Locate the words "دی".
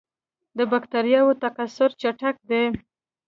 2.49-2.63